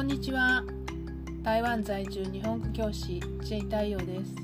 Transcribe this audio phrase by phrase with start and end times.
[0.00, 0.64] こんにちは。
[1.42, 4.34] 台湾在住日本語教師 J 太陽です。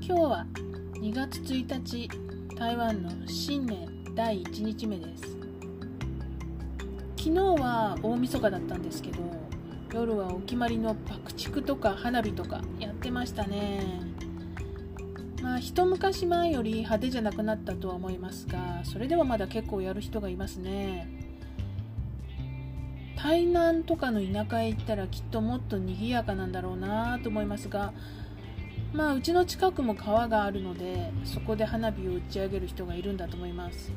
[0.00, 0.46] 日は
[0.92, 2.08] 2月1日
[2.56, 5.22] 台湾の新年第1日目です。
[7.16, 9.18] 昨日は大晦日だったんですけど
[9.92, 13.82] 夜はお決まりの爆竹とか花火とかやってましたね。
[15.42, 21.21] まあ一昔前より派手じゃなくなったとは思いますがそれでもまだ結構やる人がいますね。
[23.22, 27.92] 台南とかの田舎へ行ったらきっともっと賑やかなんだろうなと思いますが
[28.92, 33.92] まあうちの近くも川があるのでそこで花火を打ち上げる人がいるんだと思います。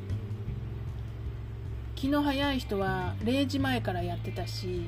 [1.96, 4.86] 気の早い人は0時前からやってたし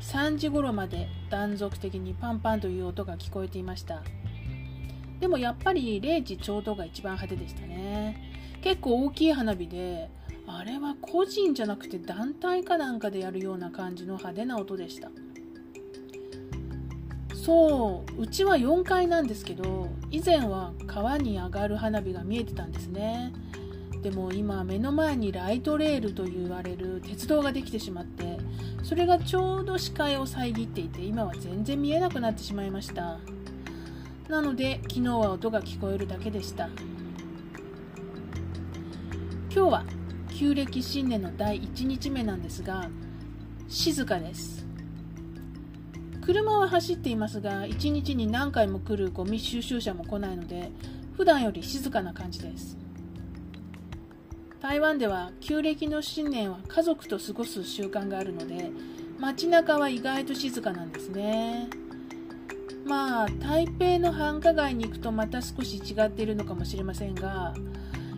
[0.00, 4.02] 3時頃まで断続的にパンパンという音が聞こえていました。
[5.20, 8.60] でもやっぱり0時ちょうどが一番派手でしたね。
[8.62, 10.10] 結構大きい花火で
[10.46, 15.10] あれは個人じゃなくて団体かなんかでやるような感じの派手な音でした。
[17.34, 23.32] そううちは4階なんですけど以前は川に上がる花火が見えてたんですね。
[24.02, 28.38] でも今目の前にライトレールと言われる鉄道ができてしまって
[28.82, 33.18] それがちょうど視界を遮っていて今は全然見えなくなってしまいました。
[34.28, 36.68] なので昨日は音が聞こえるだけでした。
[39.54, 39.84] 今日は
[40.38, 42.90] 旧暦新年の第1日目なんですが
[43.68, 44.66] 静かです。
[46.20, 50.70] 車は走っていますが1日に何回も来るゴミ収集車も来ないので
[51.16, 52.76] 普段より静かな感じです。
[54.60, 58.70] 台湾では旧暦の新年は家族と過ごす習慣があるので
[59.18, 61.70] 街中は意外と静かなんですね。
[62.84, 67.54] まあ台北の繁華街に行くとまた少し違っているのかもしれませんが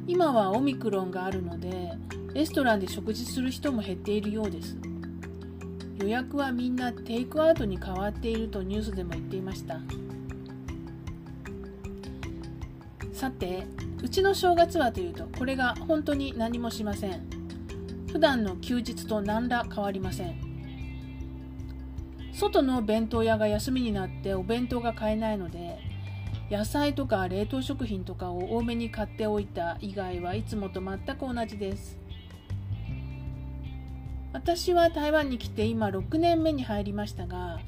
[0.09, 1.93] 今はオミクロンがあるので
[2.33, 4.79] レストランで食事する人も減っているようです。
[6.01, 9.81] 予約はみんなテイクアウトに変わっているとニュースでも言っていました。
[13.13, 13.67] さて
[14.03, 17.29] うちの正月はというとこれが本当に何もしません。
[18.11, 20.41] 普段の休日と何ら変わりません。
[22.33, 25.79] 外の弁当屋が休みになってお弁当が買えないので
[26.51, 31.99] 野菜とか冷凍食品とかを多めに買っておいた以外はいつもと全く同じです。
[34.33, 37.61] 私は台湾に来て今6年目に入りましたが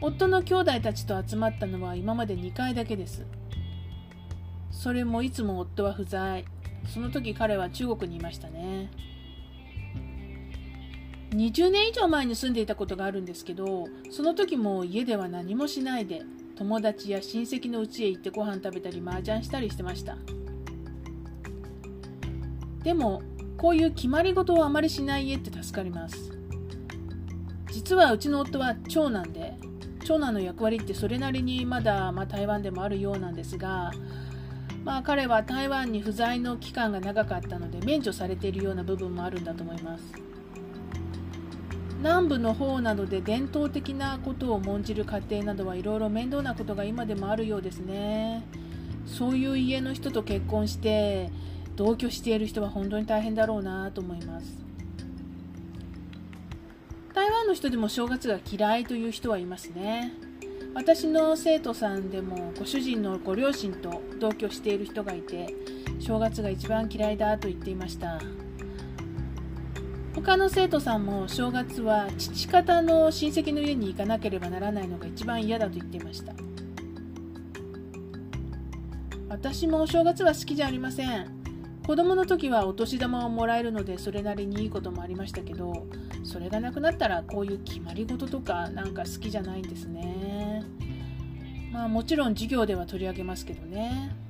[0.00, 3.24] 夫の兄弟たちと集まったのは今まで2回だけです。
[4.70, 6.44] それもいつも夫は不在。
[6.86, 8.90] その時彼は中国にいましたね。
[11.30, 16.22] 20年以上前に住んでいたことがあるんですけどその時も家では何もしないで
[16.56, 20.16] 友達や親戚の家へ行ってご飯食べたり麻雀したりしてました。
[22.82, 23.22] でも
[23.56, 26.32] こういう決まり事をあまりしない家って助かります。
[27.72, 29.54] 実はうちの夫は長男で
[30.04, 33.90] 長男の役割ってそれなりにまだ、まあ、台湾でもあるようなんですが、
[34.84, 40.04] まあ、彼は台湾に不在の期間が長かったので免除されているような部分もあるんだと思います。
[41.98, 48.44] 南部の方などで伝統的なことを重んじる家庭などはいろいろ面倒なことが今でもあるようですね。
[49.06, 51.30] そういう家の人と結婚して
[51.76, 54.64] 同居している人は本当に大変だろうなと思います。
[57.14, 60.12] 台湾の人でも正月が嫌いという人はいますね。
[60.74, 65.54] 私の生徒さんでもご主人のご両親と同居している人がいて
[65.98, 68.20] 正月が一番嫌いだと言っていました。
[70.16, 76.32] 他の生徒さんも正月は父方の親戚の家に行かなければならないのが一番嫌だと言っていました。
[79.28, 81.28] 私もお正月は好きじゃありません。
[81.86, 85.86] 子供の時はお年玉をもらえるのでそれなりにいいこともありましたけど
[86.24, 90.64] それがなくなったらこういう決まり事とかなんか好きじゃないんですね。
[91.72, 94.25] まあもちろん授業では取り上げますけどね。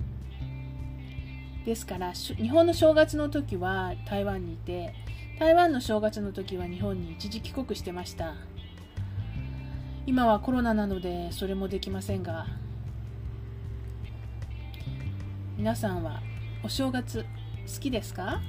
[1.67, 4.95] ですから日本の正月の時は台湾にいて
[5.41, 8.35] 台湾の正月の時は日本に一時帰国してました。
[10.07, 12.47] 今はコロナなのでそれもできませんが
[15.59, 16.23] 皆さんは
[16.63, 17.27] お正月
[17.67, 18.41] 好きですか？